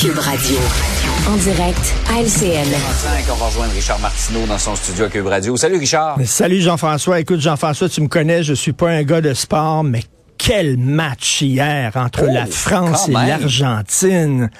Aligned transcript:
Cube 0.00 0.18
Radio. 0.18 0.56
En 1.28 1.36
direct 1.36 1.94
à 2.10 2.20
LCN. 2.20 2.66
On 3.30 3.34
va 3.36 3.46
rejoindre 3.46 3.72
Richard 3.72 4.00
Martineau 4.00 4.44
dans 4.46 4.58
son 4.58 4.74
studio 4.74 5.04
à 5.04 5.08
Cube 5.08 5.26
Radio. 5.28 5.56
Salut 5.56 5.76
Richard. 5.78 6.16
Salut 6.24 6.60
Jean-François. 6.60 7.20
Écoute 7.20 7.40
Jean-François, 7.40 7.88
tu 7.88 8.00
me 8.00 8.08
connais, 8.08 8.42
je 8.42 8.54
suis 8.54 8.72
pas 8.72 8.90
un 8.90 9.04
gars 9.04 9.20
de 9.20 9.32
sport, 9.34 9.84
mais 9.84 10.02
quel 10.36 10.78
match 10.78 11.42
hier 11.42 11.92
entre 11.94 12.24
Oh, 12.28 12.32
la 12.32 12.46
France 12.46 13.08
et 13.08 13.12
l'Argentine. 13.12 14.50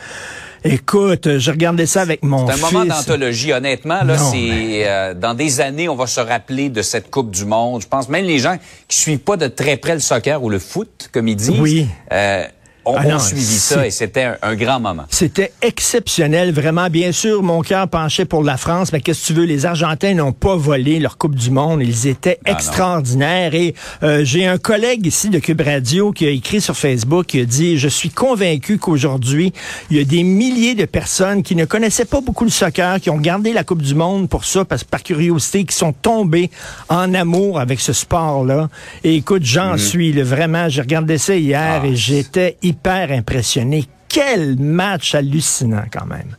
Écoute, 0.64 1.38
je 1.38 1.50
regardais 1.50 1.86
ça 1.86 2.02
avec 2.02 2.22
mon 2.22 2.46
C'est 2.46 2.52
un 2.52 2.56
fils. 2.56 2.72
moment 2.72 2.84
d'anthologie, 2.84 3.52
honnêtement. 3.52 4.02
Là, 4.04 4.16
Non, 4.16 4.30
c'est 4.30 4.82
euh, 4.86 5.14
dans 5.14 5.34
des 5.34 5.60
années, 5.60 5.88
on 5.88 5.96
va 5.96 6.06
se 6.06 6.20
rappeler 6.20 6.68
de 6.68 6.82
cette 6.82 7.10
Coupe 7.10 7.30
du 7.30 7.44
Monde. 7.44 7.82
Je 7.82 7.88
pense 7.88 8.08
même 8.08 8.24
les 8.24 8.38
gens 8.38 8.56
qui 8.86 8.96
suivent 8.98 9.18
pas 9.18 9.36
de 9.36 9.48
très 9.48 9.76
près 9.76 9.94
le 9.94 10.00
soccer 10.00 10.42
ou 10.42 10.48
le 10.50 10.58
foot, 10.60 11.08
comme 11.12 11.26
ils 11.28 11.36
disent, 11.36 11.50
Oui. 11.58 11.88
euh, 12.12 12.44
ont, 12.84 12.94
Ah 12.96 13.04
non, 13.06 13.18
suivi 13.18 13.42
ça 13.44 13.86
et 13.86 13.90
c'était 13.90 14.22
un, 14.24 14.36
un 14.42 14.54
grand 14.54 14.80
moment. 14.80 15.04
C'était 15.10 15.52
exceptionnel, 15.62 16.52
vraiment. 16.52 16.88
Bien 16.90 17.12
sûr, 17.12 17.42
mon 17.42 17.60
cœur 17.62 17.88
penchait 17.88 18.24
pour 18.24 18.42
la 18.42 18.56
France, 18.56 18.92
mais 18.92 19.00
qu'est-ce 19.00 19.22
que 19.22 19.26
tu 19.26 19.32
veux, 19.34 19.44
les 19.44 19.66
Argentins 19.66 20.14
n'ont 20.14 20.32
pas 20.32 20.56
volé 20.56 20.98
leur 20.98 21.18
Coupe 21.18 21.34
du 21.34 21.50
Monde. 21.50 21.82
Ils 21.82 22.06
étaient 22.06 22.38
Ah, 22.44 22.50
non. 22.50 22.56
extraordinaires. 22.56 23.54
Et 23.54 23.74
euh, 24.02 24.24
j'ai 24.24 24.46
un 24.46 24.58
collègue 24.58 25.06
ici 25.06 25.28
de 25.28 25.38
Cube 25.38 25.60
Radio 25.60 26.12
qui 26.12 26.26
a 26.26 26.30
écrit 26.30 26.60
sur 26.60 26.76
Facebook, 26.76 27.26
qui 27.26 27.40
a 27.40 27.44
dit, 27.44 27.78
je 27.78 27.88
suis 27.88 28.10
convaincu 28.10 28.78
qu'aujourd'hui, 28.78 29.52
il 29.90 29.96
y 29.96 30.00
a 30.00 30.04
des 30.04 30.22
milliers 30.22 30.74
de 30.74 30.84
personnes 30.84 31.42
qui 31.42 31.54
ne 31.56 31.64
connaissaient 31.64 32.04
pas 32.04 32.20
beaucoup 32.20 32.44
le 32.44 32.50
soccer, 32.50 33.00
qui 33.00 33.10
ont 33.10 33.18
gardé 33.18 33.52
la 33.52 33.64
Coupe 33.64 33.82
du 33.82 33.94
Monde 33.94 34.28
pour 34.28 34.44
ça, 34.44 34.64
parce, 34.64 34.84
par 34.84 35.02
curiosité, 35.02 35.64
qui 35.64 35.76
sont 35.76 35.92
tombés 35.92 36.50
en 36.88 37.14
amour 37.14 37.60
avec 37.60 37.80
ce 37.80 37.92
sport-là. 37.92 38.68
Et 39.04 39.16
écoute, 39.16 39.42
j'en 39.44 39.76
suis, 39.78 40.12
là, 40.12 40.24
vraiment, 40.24 40.68
j'ai 40.68 40.80
regardé 40.80 41.18
ça 41.18 41.34
hier 41.36 41.52
Mhm. 41.52 41.80
Ah, 41.84 41.86
et 41.86 41.96
j'étais 41.96 42.56
hyper 42.72 43.10
impressionné. 43.12 43.84
Quel 44.08 44.58
match 44.58 45.14
hallucinant 45.14 45.84
quand 45.92 46.06
même. 46.06 46.36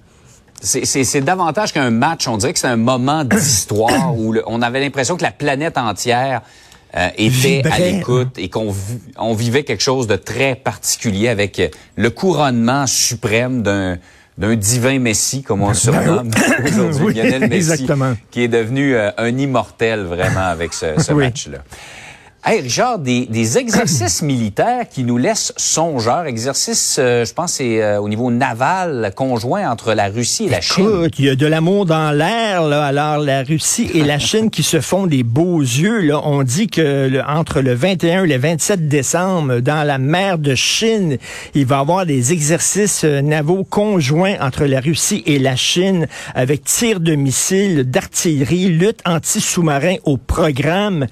C'est- 0.62 1.22
davantage 1.22 1.74
qu'un 1.74 1.90
match. 1.90 2.28
On 2.28 2.38
dirait 2.38 2.54
que 2.54 2.60
c'est 2.60 2.68
un 2.68 2.78
moment 2.78 3.24
d'histoire 3.34 4.18
où 4.18 4.32
le- 4.34 4.44
on 4.48 4.62
avait 4.62 4.80
l'impression 4.80 5.18
que 5.18 5.24
la 5.24 5.32
planète 5.32 5.78
entière 5.78 6.42
euh, 6.96 7.10
était 7.18 7.64
à 7.72 7.80
l'écoute 7.80 8.38
et 8.38 8.50
qu'on 8.50 8.72
vi- 8.72 9.00
on 9.18 9.34
vivait 9.34 9.64
quelque 9.64 9.82
chose 9.84 10.06
de 10.08 10.16
très 10.16 10.56
particulier 10.56 11.28
avec 11.28 11.60
le 11.96 12.10
couronnement 12.10 12.86
suprême 12.88 13.62
d'un 13.64 13.98
d'un 14.36 14.56
divin 14.56 14.98
Messi, 14.98 15.44
comme 15.44 15.62
on 15.62 15.68
le 15.70 15.74
surnomme 15.76 16.32
aujourd'hui, 16.66 17.04
Oui, 17.06 17.14
Lionel 17.14 17.42
Messi, 17.42 17.56
exactement. 17.72 18.14
qui 18.32 18.42
est 18.42 18.48
devenu 18.48 18.96
euh, 18.96 19.12
un 19.18 19.38
immortel 19.38 20.06
vraiment 20.06 20.48
avec 20.48 20.74
ce, 20.74 21.00
ce 21.00 21.14
Oui. 21.14 21.26
match-là. 21.26 21.60
Hey 22.46 22.60
Richard, 22.60 23.00
des, 23.00 23.26
des 23.26 23.58
exercices 23.64 24.22
militaires 24.22 24.90
qui 24.90 25.06
nous 25.06 25.18
laissent 25.18 25.54
songeurs, 25.56 26.26
exercices, 26.26 26.98
euh, 27.00 27.24
je 27.24 27.34
pense, 27.34 27.54
c'est 27.54 27.82
euh, 27.82 28.02
au 28.02 28.10
niveau 28.10 28.32
naval 28.32 29.14
conjoint 29.16 29.72
entre 29.72 29.94
la 29.94 30.08
Russie 30.10 30.48
et 30.48 30.50
la 30.50 30.60
Chine. 30.60 30.84
Écoute, 30.84 31.20
il 31.20 31.26
y 31.26 31.30
a 31.30 31.36
de 31.36 31.48
l'amour 31.48 31.86
dans 31.86 32.12
l'air, 32.12 32.64
là. 32.64 32.86
Alors, 32.86 33.20
la 33.20 33.44
Russie 33.44 33.90
et 33.94 34.04
la 34.04 34.20
Chine 34.20 34.50
qui 34.50 34.62
se 34.62 34.82
font 34.82 35.08
des 35.08 35.24
beaux 35.24 35.62
yeux, 35.62 36.02
là. 36.02 36.20
On 36.26 36.44
dit 36.44 36.68
que 36.68 37.08
le- 37.08 37.24
entre 37.24 37.62
le 37.62 37.74
21 37.74 38.26
et 38.26 38.28
le 38.28 38.38
27 38.38 38.90
décembre, 38.90 39.60
dans 39.62 39.88
la 39.88 39.98
mer 39.98 40.38
de 40.38 40.54
Chine, 40.54 41.18
il 41.56 41.66
va 41.66 41.78
y 41.78 41.80
avoir 41.80 42.06
des 42.06 42.34
exercices 42.34 43.06
euh, 43.06 43.22
navaux 43.22 43.64
conjoints 43.64 44.36
entre 44.42 44.66
la 44.66 44.82
Russie 44.82 45.24
et 45.26 45.40
la 45.40 45.56
Chine 45.56 46.08
avec 46.36 46.66
tir 46.66 47.00
de 47.00 47.16
missiles, 47.16 47.90
d'artillerie, 47.90 48.68
lutte 48.68 49.00
anti-sous-marin 49.06 49.96
au 50.04 50.18
programme. 50.18 51.08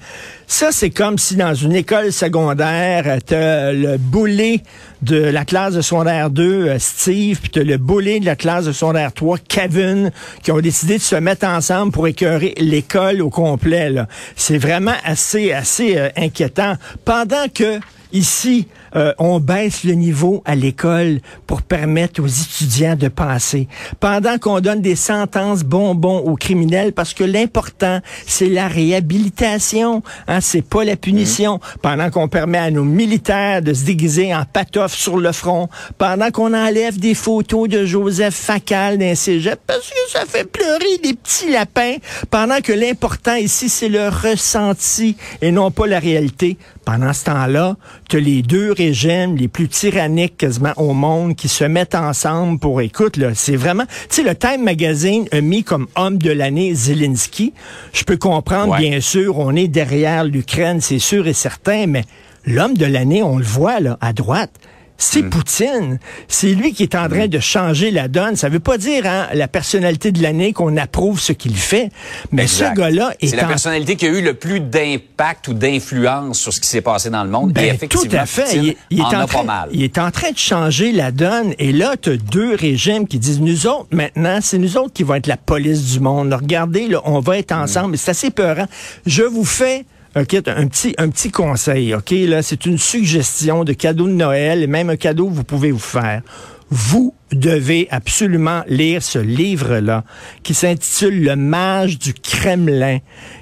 Ça, 0.52 0.70
c'est 0.70 0.90
comme 0.90 1.16
si 1.16 1.36
dans 1.36 1.54
une 1.54 1.72
école 1.72 2.12
secondaire, 2.12 3.20
t'as 3.24 3.72
le 3.72 3.96
boulet 3.96 4.60
de 5.00 5.16
la 5.16 5.46
classe 5.46 5.72
de 5.72 5.80
secondaire 5.80 6.28
2, 6.28 6.68
euh, 6.68 6.78
Steve, 6.78 7.40
puis 7.40 7.50
t'as 7.50 7.62
le 7.62 7.78
boulet 7.78 8.20
de 8.20 8.26
la 8.26 8.36
classe 8.36 8.66
de 8.66 8.72
secondaire 8.72 9.14
3, 9.14 9.38
Kevin, 9.48 10.12
qui 10.42 10.52
ont 10.52 10.60
décidé 10.60 10.98
de 10.98 11.02
se 11.02 11.16
mettre 11.16 11.46
ensemble 11.46 11.90
pour 11.90 12.06
écœurer 12.06 12.52
l'école 12.58 13.22
au 13.22 13.30
complet. 13.30 13.94
C'est 14.36 14.58
vraiment 14.58 14.92
assez, 15.04 15.54
assez 15.54 15.96
euh, 15.96 16.10
inquiétant. 16.18 16.74
Pendant 17.06 17.48
que 17.48 17.80
Ici, 18.12 18.68
euh, 18.96 19.12
on 19.18 19.40
baisse 19.40 19.84
le 19.84 19.92
niveau 19.94 20.42
à 20.44 20.54
l'école 20.54 21.20
pour 21.46 21.62
permettre 21.62 22.22
aux 22.22 22.26
étudiants 22.26 22.96
de 22.96 23.08
passer. 23.08 23.68
Pendant 24.00 24.38
qu'on 24.38 24.60
donne 24.60 24.80
des 24.80 24.96
sentences 24.96 25.62
bonbons 25.62 26.18
aux 26.18 26.36
criminels, 26.36 26.92
parce 26.92 27.14
que 27.14 27.24
l'important, 27.24 28.00
c'est 28.26 28.48
la 28.48 28.68
réhabilitation, 28.68 30.02
hein, 30.28 30.40
c'est 30.40 30.62
pas 30.62 30.84
la 30.84 30.96
punition. 30.96 31.60
Pendant 31.80 32.10
qu'on 32.10 32.28
permet 32.28 32.58
à 32.58 32.70
nos 32.70 32.84
militaires 32.84 33.62
de 33.62 33.72
se 33.72 33.84
déguiser 33.84 34.34
en 34.34 34.44
patoff 34.44 34.94
sur 34.94 35.16
le 35.16 35.32
front. 35.32 35.68
Pendant 35.98 36.30
qu'on 36.30 36.54
enlève 36.54 36.98
des 36.98 37.14
photos 37.14 37.68
de 37.68 37.84
Joseph 37.84 38.34
Facal 38.34 38.98
d'un 38.98 39.14
cégep, 39.14 39.60
parce 39.66 39.88
que 39.88 40.10
ça 40.10 40.24
fait 40.26 40.44
pleurer 40.44 40.98
des 41.02 41.14
petits 41.14 41.50
lapins. 41.50 41.96
Pendant 42.30 42.60
que 42.60 42.72
l'important 42.72 43.36
ici, 43.36 43.68
c'est 43.68 43.88
le 43.88 44.08
ressenti 44.08 45.16
et 45.40 45.50
non 45.50 45.70
pas 45.70 45.86
la 45.86 45.98
réalité. 45.98 46.58
Pendant 46.84 47.12
ce 47.12 47.24
temps-là, 47.24 47.76
tu 48.08 48.20
les 48.20 48.42
deux 48.42 48.72
régimes 48.86 49.36
les 49.36 49.48
plus 49.48 49.68
tyranniques 49.68 50.36
quasiment 50.36 50.72
au 50.76 50.92
monde 50.92 51.34
qui 51.36 51.48
se 51.48 51.64
mettent 51.64 51.94
ensemble 51.94 52.58
pour, 52.58 52.80
écoute, 52.80 53.16
là, 53.16 53.30
c'est 53.34 53.56
vraiment, 53.56 53.84
tu 53.86 54.16
sais, 54.16 54.22
le 54.22 54.34
Time 54.34 54.62
Magazine 54.62 55.26
a 55.32 55.40
mis 55.40 55.62
comme 55.64 55.86
homme 55.96 56.18
de 56.18 56.30
l'année 56.30 56.74
Zelensky. 56.74 57.52
Je 57.92 58.04
peux 58.04 58.16
comprendre, 58.16 58.72
Ouais. 58.72 58.78
bien 58.88 59.00
sûr, 59.00 59.38
on 59.38 59.54
est 59.54 59.68
derrière 59.68 60.24
l'Ukraine, 60.24 60.80
c'est 60.80 60.98
sûr 60.98 61.26
et 61.26 61.32
certain, 61.32 61.86
mais 61.86 62.04
l'homme 62.46 62.76
de 62.76 62.86
l'année, 62.86 63.22
on 63.22 63.36
le 63.38 63.44
voit, 63.44 63.80
là, 63.80 63.98
à 64.00 64.12
droite. 64.12 64.52
C'est 65.02 65.22
Poutine. 65.24 65.98
C'est 66.28 66.54
lui 66.54 66.72
qui 66.72 66.84
est 66.84 66.94
en 66.94 67.08
train 67.08 67.26
de 67.26 67.38
changer 67.40 67.90
la 67.90 68.06
donne. 68.08 68.36
Ça 68.36 68.48
veut 68.48 68.60
pas 68.60 68.78
dire, 68.78 69.04
hein, 69.06 69.26
la 69.34 69.48
personnalité 69.48 70.12
de 70.12 70.22
l'année 70.22 70.52
qu'on 70.52 70.76
approuve 70.76 71.18
ce 71.20 71.32
qu'il 71.32 71.56
fait. 71.56 71.90
Mais 72.30 72.42
Exact. 72.42 72.70
ce 72.74 72.80
gars-là 72.80 73.12
est 73.20 73.26
C'est 73.28 73.36
la 73.36 73.44
en 73.44 73.48
personnalité 73.48 73.96
qui 73.96 74.06
a 74.06 74.10
eu 74.10 74.22
le 74.22 74.34
plus 74.34 74.60
d'impact 74.60 75.48
ou 75.48 75.54
d'influence 75.54 76.38
sur 76.38 76.52
ce 76.52 76.60
qui 76.60 76.68
s'est 76.68 76.80
passé 76.82 77.10
dans 77.10 77.24
le 77.24 77.30
monde. 77.30 77.52
Ben, 77.52 77.64
et 77.64 77.68
effectivement, 77.68 78.04
tout 78.10 78.16
à 78.16 78.26
fait. 78.26 78.44
Poutine 78.44 78.62
Il, 78.64 78.68
est- 78.70 78.76
il 78.90 78.98
est 79.00 79.02
en 79.02 79.06
en 79.06 79.20
a 79.20 79.26
train, 79.26 79.38
pas 79.40 79.44
mal. 79.44 79.68
il 79.72 79.82
est 79.82 79.98
en 79.98 80.10
train 80.10 80.30
de 80.30 80.38
changer 80.38 80.92
la 80.92 81.10
donne. 81.10 81.54
Et 81.58 81.72
là, 81.72 81.96
tu 82.00 82.10
as 82.10 82.16
deux 82.16 82.54
régimes 82.54 83.06
qui 83.08 83.18
disent, 83.18 83.40
nous 83.40 83.66
autres, 83.66 83.88
maintenant, 83.90 84.38
c'est 84.40 84.58
nous 84.58 84.76
autres 84.76 84.92
qui 84.92 85.02
vont 85.02 85.14
être 85.14 85.26
la 85.26 85.36
police 85.36 85.92
du 85.92 86.00
monde. 86.00 86.32
Regardez, 86.32 86.86
là, 86.86 87.00
on 87.04 87.18
va 87.20 87.38
être 87.38 87.52
ensemble. 87.52 87.98
C'est 87.98 88.10
assez 88.12 88.30
peurant. 88.30 88.66
Je 89.06 89.22
vous 89.24 89.44
fais 89.44 89.84
Un 90.14 90.24
petit, 90.24 90.94
un 90.98 91.08
petit 91.08 91.30
conseil, 91.30 91.94
OK? 91.94 92.10
Là, 92.10 92.42
c'est 92.42 92.66
une 92.66 92.76
suggestion 92.76 93.64
de 93.64 93.72
cadeau 93.72 94.06
de 94.06 94.12
Noël 94.12 94.62
et 94.62 94.66
même 94.66 94.90
un 94.90 94.96
cadeau 94.96 95.28
que 95.28 95.34
vous 95.34 95.44
pouvez 95.44 95.72
vous 95.72 95.78
faire. 95.78 96.22
Vous 96.68 97.14
devez 97.32 97.86
absolument 97.90 98.62
lire 98.66 99.02
ce 99.02 99.18
livre-là 99.18 100.04
qui 100.42 100.54
s'intitule 100.54 101.22
Le 101.22 101.36
mage 101.36 101.98
du 101.98 102.14
Kremlin, 102.14 102.98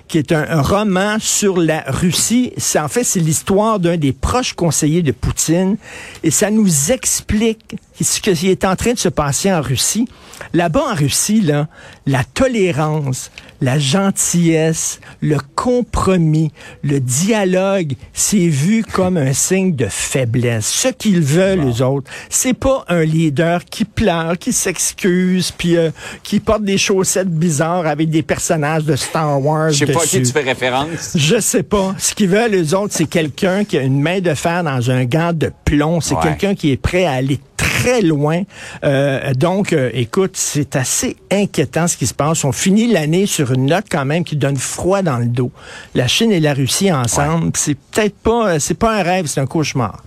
qui 0.09 0.19
est 0.19 0.33
un, 0.33 0.61
roman 0.63 1.19
sur 1.21 1.59
la 1.59 1.85
Russie. 1.87 2.53
C'est, 2.57 2.81
en 2.81 2.89
fait, 2.89 3.05
c'est 3.05 3.21
l'histoire 3.21 3.79
d'un 3.79 3.97
des 3.97 4.13
proches 4.13 4.55
conseillers 4.55 5.03
de 5.03 5.13
Poutine 5.13 5.77
et 6.25 6.33
ça 6.33 6.51
nous 6.51 6.91
explique 6.91 7.77
ce 8.05 8.21
qui 8.21 8.49
est 8.51 8.65
en 8.65 8.77
train 8.77 8.93
de 8.93 8.99
se 8.99 9.09
passer 9.09 9.53
en 9.53 9.61
Russie. 9.61 10.07
Là-bas 10.55 10.83
en 10.93 10.95
Russie, 10.95 11.41
là, 11.43 11.69
la 12.07 12.25
tolérance, 12.25 13.31
la 13.61 13.79
gentillesse, 13.79 15.01
le 15.21 15.37
compromis, 15.55 16.51
le 16.83 16.99
dialogue, 16.99 17.93
c'est 18.15 18.49
vu 18.49 18.83
comme 18.83 19.17
un 19.19 19.33
signe 19.35 19.77
de 19.77 19.87
faiblesse. 19.89 20.67
Ce 20.67 20.89
qu'ils 20.89 21.21
veulent, 21.21 21.61
les 21.61 21.83
autres, 21.83 22.11
c'est 22.31 22.55
pas 22.55 22.85
un 22.89 23.03
leader 23.05 23.65
qui 23.67 23.85
pleure, 23.85 24.39
qui 24.39 24.53
s'excuse, 24.55 25.51
puis 25.51 25.77
euh, 25.77 25.91
qui 26.23 26.41
porte 26.41 26.63
des 26.65 26.79
chaussettes 26.79 27.29
bizarres 27.31 27.87
avec 27.87 28.09
des 28.09 28.23
personnages 28.23 28.85
de 28.85 28.97
Star 28.97 29.45
Wars 29.45 29.71
Je 29.73 29.85
sais 29.85 29.93
pas 29.93 30.03
à 30.03 30.07
qui 30.07 30.23
tu 30.23 30.33
fais 30.33 30.41
référence. 30.41 31.13
Je 31.17 31.39
sais 31.39 31.63
pas. 31.63 31.95
Ce 31.99 32.15
qu'ils 32.15 32.29
veulent, 32.29 32.51
les 32.53 32.73
autres, 32.75 32.95
c'est 32.97 33.07
quelqu'un 33.09 33.65
qui 33.65 33.77
a 33.77 33.83
une 33.83 34.01
main 34.01 34.21
de 34.21 34.33
fer 34.35 34.65
dans 34.65 34.91
un 34.91 35.05
gant 35.05 35.33
de 35.35 35.53
plomb. 35.67 36.01
C'est 36.01 36.15
Ouais. 36.15 36.23
quelqu'un 36.23 36.55
qui 36.55 36.71
est 36.73 36.77
prêt 36.77 37.05
à 37.05 37.13
aller 37.13 37.39
très 37.57 37.70
loin. 38.03 38.43
Euh, 38.85 39.33
donc, 39.35 39.73
euh, 39.73 39.91
écoute, 39.93 40.33
c'est 40.35 40.77
assez 40.77 41.17
inquiétant 41.31 41.89
ce 41.89 41.97
qui 41.97 42.07
se 42.07 42.15
passe. 42.15 42.45
On 42.45 42.53
finit 42.53 42.87
l'année 42.93 43.27
sur 43.27 43.53
une 43.53 43.67
note 43.67 43.87
quand 43.91 44.05
même 44.05 44.25
qui 44.25 44.37
donne 44.37 44.57
froid 44.57 45.03
dans 45.03 45.19
le 45.19 45.27
dos. 45.27 45.51
La 45.95 46.07
Chine 46.07 46.33
et 46.33 46.41
la 46.41 46.55
Russie 46.55 46.93
ensemble, 46.93 47.53
c'est 47.57 47.75
peut-être 47.77 48.17
pas, 48.17 48.49
euh, 48.55 48.59
c'est 48.59 48.75
pas 48.75 48.99
un 48.99 49.03
rêve, 49.03 49.27
c'est 49.27 49.41
un 49.41 49.47
cauchemar. 49.47 50.03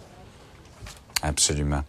Absolument. 1.22 1.82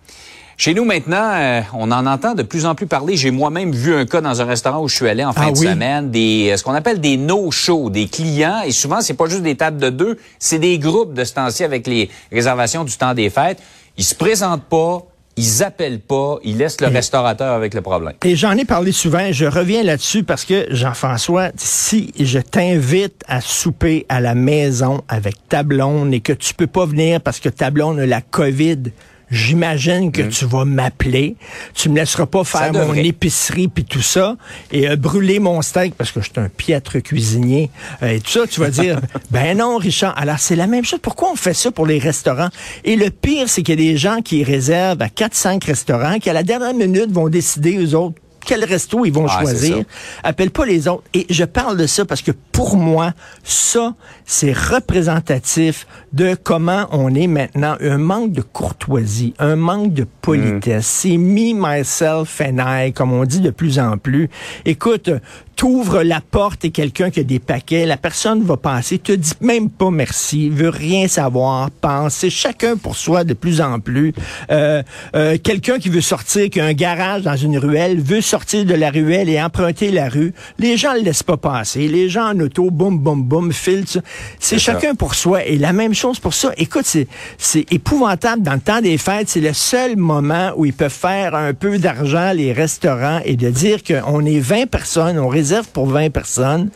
Chez 0.57 0.73
nous 0.73 0.85
maintenant, 0.85 1.33
euh, 1.35 1.63
on 1.75 1.91
en 1.91 2.07
entend 2.07 2.35
de 2.35 2.45
plus 2.45 2.65
en 2.65 2.77
plus 2.77 2.87
parler. 2.87 3.17
J'ai 3.17 3.33
moi-même 3.33 3.73
vu 3.73 3.93
un 3.93 4.07
cas 4.07 4.21
dans 4.21 4.41
un 4.41 4.45
restaurant 4.45 4.83
où 4.83 4.89
je 4.89 4.95
suis 4.95 5.09
allé 5.09 5.25
en 5.25 5.33
fin 5.33 5.47
Ah 5.49 5.51
de 5.53 5.59
oui? 5.59 5.67
semaine, 5.67 6.11
des 6.13 6.55
ce 6.57 6.63
qu'on 6.63 6.75
appelle 6.75 7.01
des 7.01 7.17
no-shows, 7.17 7.91
des 7.91 8.07
clients. 8.07 8.63
Et 8.65 8.71
souvent, 8.71 9.01
c'est 9.01 9.15
pas 9.15 9.27
juste 9.27 9.43
des 9.43 9.57
tables 9.57 9.79
de 9.79 9.91
deux, 9.91 10.17
c'est 10.39 10.61
des 10.61 10.79
groupes 10.79 11.13
de 11.13 11.25
ce 11.25 11.35
temps-ci 11.35 11.65
avec 11.65 11.89
les 11.89 12.09
réservations 12.31 12.85
du 12.85 12.97
temps 12.97 13.15
des 13.15 13.31
fêtes. 13.31 13.61
Ils 13.97 14.05
se 14.05 14.15
présentent 14.15 14.63
pas, 14.65 15.03
ils 15.37 15.63
appellent 15.63 16.01
pas, 16.01 16.39
ils 16.45 16.57
laissent 16.57 16.81
le 16.81 16.89
restaurateur 16.89 17.53
avec 17.55 17.75
le 17.75 17.81
problème. 17.81 18.15
Et 18.25 18.37
j'en 18.37 18.53
ai 18.53 18.65
parlé 18.65 18.93
souvent, 18.93 19.33
je 19.33 19.47
reviens 19.47 19.83
là-dessus 19.83 20.23
parce 20.23 20.45
que 20.45 20.67
Jean-François, 20.71 21.51
si 21.57 22.13
je 22.19 22.39
t'invite 22.39 23.23
à 23.27 23.41
souper 23.41 24.07
à 24.09 24.21
la 24.21 24.35
maison 24.35 25.03
avec 25.09 25.35
ta 25.49 25.63
blonde 25.63 26.15
et 26.15 26.21
que 26.21 26.33
tu 26.33 26.55
peux 26.55 26.67
pas 26.67 26.87
venir 26.87 27.21
parce 27.21 27.41
que 27.41 27.49
ta 27.49 27.71
blonde 27.71 27.99
a 27.99 28.07
la 28.07 28.21
COVID, 28.21 28.93
J'imagine 29.31 30.13
que 30.13 30.23
mm. 30.23 30.29
tu 30.29 30.45
vas 30.45 30.65
m'appeler. 30.65 31.37
Tu 31.75 31.89
me 31.89 31.97
laisseras 31.97 32.27
pas 32.27 32.45
faire 32.45 32.73
mon 32.73 32.95
épicerie 32.95 33.69
puis 33.69 33.85
tout 33.85 34.03
ça 34.03 34.37
et 34.73 34.89
euh, 34.89 34.97
brûler 34.97 35.39
mon 35.39 35.63
steak 35.63 35.95
parce 35.95 36.13
que 36.13 36.21
je 36.21 36.27
suis 36.27 36.41
un 36.41 36.49
piètre 36.49 37.03
cuisinier 37.03 37.71
euh, 38.03 38.13
et 38.13 38.21
tout 38.21 38.31
ça. 38.31 38.47
Tu 38.47 38.61
vas 38.61 38.71
dire, 38.71 39.01
ben 39.31 39.59
non, 39.59 39.77
Richard. 39.77 40.17
Alors 40.19 40.39
c'est 40.39 40.57
la 40.57 40.67
même 40.67 40.85
chose. 40.85 41.01
Pourquoi 41.03 41.33
on 41.33 41.37
fait 41.37 41.55
ça 41.55 41.71
pour 41.71 41.87
les 41.87 41.99
restaurants? 41.99 42.51
Et 42.85 42.97
le 42.97 43.11
pire, 43.11 43.49
c'est 43.49 43.63
qu'il 43.63 43.81
y 43.81 43.89
a 43.89 43.93
des 43.93 43.97
gens 43.97 44.21
qui 44.21 44.45
réservent 44.45 45.03
à 45.03 45.09
4-5 45.09 45.65
restaurants 45.65 46.19
qui 46.19 46.31
à 46.31 46.33
la 46.33 46.43
dernière 46.43 46.75
minute 46.75 47.11
vont 47.11 47.29
décider 47.29 47.77
eux 47.79 47.95
autres 47.95 48.21
quel 48.45 48.65
resto 48.65 49.05
ils 49.05 49.13
vont 49.13 49.27
ah, 49.29 49.41
choisir. 49.41 49.85
Appelle 50.23 50.51
pas 50.51 50.67
les 50.67 50.89
autres. 50.89 51.05
Et 51.15 51.27
je 51.31 51.45
parle 51.45 51.77
de 51.77 51.87
ça 51.87 52.05
parce 52.05 52.23
que 52.23 52.33
pour 52.53 52.77
moi, 52.77 53.13
ça, 53.43 53.95
c'est 54.25 54.53
représentatif 54.53 55.87
de 56.13 56.37
comment 56.41 56.87
on 56.93 57.15
est 57.15 57.27
maintenant. 57.27 57.77
Un 57.81 57.99
manque 57.99 58.33
de 58.33 58.43
courtoisie, 58.43 59.35
un 59.39 59.57
manque 59.57 59.93
de 59.93 60.07
politesse. 60.23 61.05
Mm. 61.05 61.09
C'est 61.11 61.17
me, 61.19 61.79
myself 61.79 62.41
and 62.41 62.59
I, 62.59 62.93
comme 62.93 63.13
on 63.13 63.25
dit 63.25 63.41
de 63.41 63.51
plus 63.51 63.79
en 63.79 63.99
plus. 63.99 64.31
Écoute, 64.65 65.11
t'ouvres 65.57 66.03
la 66.03 66.21
porte 66.21 66.65
et 66.65 66.71
quelqu'un 66.71 67.11
qui 67.11 67.21
a 67.21 67.23
des 67.23 67.39
paquets, 67.39 67.87
la 67.87 67.97
personne 67.97 68.43
va 68.43 68.57
passer, 68.57 68.99
te 68.99 69.13
dit 69.13 69.33
même 69.41 69.71
pas 69.71 69.91
merci, 69.91 70.49
veut 70.49 70.69
rien 70.69 71.07
savoir, 71.07 71.71
pense, 71.71 72.15
c'est 72.15 72.31
chacun 72.31 72.77
pour 72.77 72.97
soi 72.97 73.25
de 73.25 73.35
plus 73.35 73.61
en 73.61 73.79
plus. 73.79 74.13
Euh, 74.51 74.83
euh, 75.15 75.39
quelqu'un 75.43 75.79
qui 75.79 75.91
veut 75.91 76.01
sortir, 76.01 76.51
qui 76.51 76.61
a 76.61 76.65
un 76.65 76.73
garage 76.73 77.23
dans 77.23 77.37
une 77.37 77.59
ruelle, 77.59 78.01
veut 78.01 78.21
sortir 78.21 78.34
de 78.35 78.75
la 78.75 78.91
ruelle 78.91 79.29
et 79.29 79.41
emprunter 79.41 79.93
la 79.93 80.09
rue, 80.09 80.35
les 80.59 80.77
gens 80.77 80.93
le 80.95 81.01
laissent 81.01 81.23
pas 81.23 81.37
passer, 81.37 81.87
les 81.87 82.09
gens 82.09 82.33
en 82.33 82.41
auto, 82.41 82.71
boum, 82.71 82.99
boum, 82.99 83.23
boum, 83.23 83.53
filent, 83.53 83.85
c'est 84.41 84.59
chacun 84.59 84.95
pour 84.97 85.15
soi. 85.15 85.45
Et 85.45 85.57
la 85.57 85.73
même 85.73 85.95
chose 85.95 86.19
pour 86.19 86.35
ça. 86.35 86.53
Écoute, 86.57 86.85
c'est, 86.85 87.07
c'est 87.39 87.73
épouvantable. 87.73 88.43
Dans 88.43 88.55
le 88.55 88.61
temps 88.61 88.81
des 88.81 88.99
fêtes, 88.99 89.29
c'est 89.29 89.41
le 89.41 89.53
seul 89.53 89.97
moment 89.97 90.53
où 90.57 90.65
ils 90.65 90.73
peuvent 90.73 90.91
faire 90.91 91.37
un 91.37 91.55
peu 91.55 91.79
d'argent, 91.79 92.33
les 92.33 92.53
restaurants, 92.53 93.21
et 93.25 93.37
de 93.37 93.51
dire 93.51 93.83
qu'on 93.85 94.25
est 94.25 94.41
20 94.41 94.67
personnes, 94.67 95.19
on 95.19 95.29
réserve 95.29 95.69
pour 95.69 95.87
20 95.87 96.11
personnes. 96.11 96.71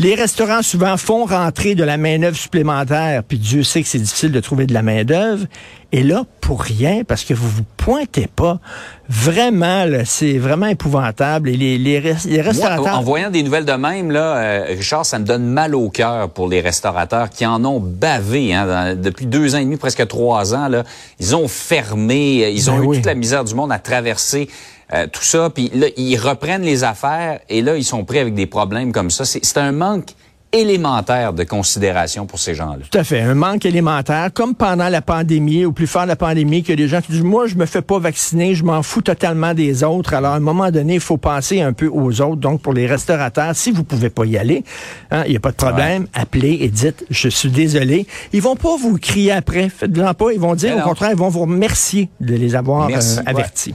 Les 0.00 0.14
restaurants 0.14 0.62
souvent 0.62 0.96
font 0.96 1.24
rentrer 1.24 1.74
de 1.74 1.82
la 1.82 1.96
main-d'œuvre 1.96 2.36
supplémentaire, 2.36 3.24
puis 3.24 3.36
Dieu 3.36 3.64
sait 3.64 3.82
que 3.82 3.88
c'est 3.88 3.98
difficile 3.98 4.30
de 4.30 4.38
trouver 4.38 4.66
de 4.66 4.72
la 4.72 4.82
main-d'œuvre. 4.82 5.46
Et 5.90 6.04
là, 6.04 6.22
pour 6.40 6.62
rien, 6.62 7.02
parce 7.02 7.24
que 7.24 7.34
vous 7.34 7.48
vous 7.48 7.64
pointez 7.76 8.28
pas. 8.28 8.60
Vraiment, 9.08 9.86
c'est 10.04 10.38
vraiment 10.38 10.66
épouvantable. 10.66 11.48
Et 11.48 11.56
les, 11.56 11.78
les, 11.78 11.98
restaurateurs... 11.98 12.98
en 12.98 13.02
voyant 13.02 13.30
des 13.30 13.42
nouvelles 13.42 13.64
de 13.64 13.72
même, 13.72 14.12
là, 14.12 14.36
euh, 14.36 14.64
Richard, 14.68 15.04
ça 15.04 15.18
me 15.18 15.24
donne 15.24 15.46
mal 15.46 15.74
au 15.74 15.88
cœur 15.88 16.30
pour 16.30 16.46
les 16.46 16.60
restaurateurs 16.60 17.28
qui 17.28 17.44
en 17.44 17.64
ont 17.64 17.80
bavé 17.80 18.54
hein, 18.54 18.94
depuis 18.94 19.26
deux 19.26 19.56
ans 19.56 19.58
et 19.58 19.64
demi, 19.64 19.78
presque 19.78 20.06
trois 20.06 20.54
ans. 20.54 20.68
Là, 20.68 20.84
ils 21.18 21.34
ont 21.34 21.48
fermé, 21.48 22.52
ils 22.52 22.70
ont 22.70 22.78
ben 22.78 22.92
eu 22.92 22.96
toute 22.96 23.06
la 23.06 23.14
misère 23.16 23.42
du 23.42 23.54
monde 23.56 23.72
à 23.72 23.80
traverser 23.80 24.48
euh, 24.94 25.06
tout 25.06 25.22
ça, 25.22 25.50
puis 25.50 25.70
là, 25.74 25.88
ils 25.96 26.16
reprennent 26.16 26.62
les 26.62 26.84
affaires 26.84 27.40
et 27.48 27.62
là, 27.62 27.76
ils 27.76 27.84
sont 27.84 28.04
pris 28.04 28.18
avec 28.18 28.34
des 28.34 28.46
problèmes 28.46 28.92
comme 28.92 29.10
ça. 29.10 29.24
C'est 29.24 29.58
un 29.58 29.72
manque 29.72 30.14
élémentaire 30.52 31.34
de 31.34 31.44
considération 31.44 32.24
pour 32.26 32.38
ces 32.38 32.54
gens-là. 32.54 32.78
Tout 32.90 32.98
à 32.98 33.04
fait, 33.04 33.20
un 33.20 33.34
manque 33.34 33.66
élémentaire, 33.66 34.30
comme 34.32 34.54
pendant 34.54 34.88
la 34.88 35.02
pandémie, 35.02 35.64
au 35.64 35.72
plus 35.72 35.86
fort 35.86 36.04
de 36.04 36.08
la 36.08 36.16
pandémie, 36.16 36.62
que 36.62 36.72
des 36.72 36.88
gens 36.88 37.02
qui 37.02 37.12
disent, 37.12 37.22
moi, 37.22 37.46
je 37.46 37.54
me 37.56 37.66
fais 37.66 37.82
pas 37.82 37.98
vacciner, 37.98 38.54
je 38.54 38.64
m'en 38.64 38.82
fous 38.82 39.02
totalement 39.02 39.52
des 39.52 39.84
autres. 39.84 40.14
Alors, 40.14 40.32
à 40.32 40.36
un 40.36 40.40
moment 40.40 40.70
donné, 40.70 40.94
il 40.94 41.00
faut 41.00 41.18
penser 41.18 41.60
un 41.60 41.72
peu 41.72 41.88
aux 41.92 42.20
autres. 42.22 42.36
Donc, 42.36 42.62
pour 42.62 42.72
les 42.72 42.86
restaurateurs, 42.86 43.54
si 43.54 43.72
vous 43.72 43.84
pouvez 43.84 44.08
pas 44.10 44.24
y 44.24 44.38
aller, 44.38 44.64
hein, 45.10 45.22
il 45.26 45.32
n'y 45.32 45.36
a 45.36 45.40
pas 45.40 45.50
de 45.50 45.56
problème, 45.56 46.06
appelez 46.14 46.58
et 46.60 46.68
dites, 46.68 47.04
je 47.10 47.28
suis 47.28 47.50
désolé. 47.50 48.06
Ils 48.32 48.40
vont 48.40 48.56
pas 48.56 48.76
vous 48.76 48.96
crier 48.96 49.32
après, 49.32 49.68
faites-le 49.68 50.14
pas, 50.14 50.32
ils 50.32 50.40
vont 50.40 50.54
dire, 50.54 50.78
au 50.78 50.80
contraire, 50.80 51.10
ils 51.10 51.18
vont 51.18 51.28
vous 51.28 51.42
remercier 51.42 52.08
de 52.20 52.34
les 52.34 52.54
avoir 52.54 52.88
euh, 52.88 53.22
avertis. 53.26 53.74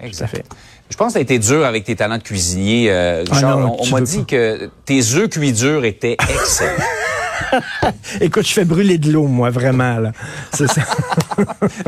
Exact. 0.00 0.42
Je 0.90 0.96
pense 0.96 1.08
que 1.08 1.12
ça 1.14 1.18
a 1.18 1.22
été 1.22 1.38
dur 1.38 1.64
avec 1.64 1.84
tes 1.84 1.96
talents 1.96 2.18
de 2.18 2.22
cuisinier. 2.22 2.88
Euh, 2.90 3.24
ah 3.30 3.56
on, 3.56 3.86
m'a 3.88 4.00
dit 4.00 4.24
que 4.24 4.70
tes 4.84 5.14
œufs 5.14 5.28
cuits 5.28 5.52
durs 5.52 5.84
étaient 5.84 6.16
excellents. 6.28 6.84
Écoute, 8.20 8.46
je 8.46 8.52
fais 8.52 8.64
brûler 8.64 8.98
de 8.98 9.10
l'eau, 9.10 9.26
moi, 9.26 9.50
vraiment. 9.50 9.98
là. 9.98 10.12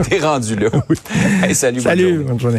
T'es 0.09 0.19
rendu 0.21 0.57
là. 0.57 0.69
salut, 1.55 1.81
Salut, 1.81 2.19
bonne 2.25 2.41
journée. 2.41 2.57